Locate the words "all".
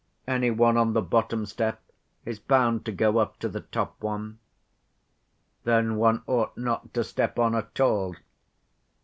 7.79-8.15